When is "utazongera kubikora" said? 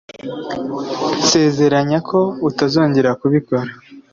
2.49-3.71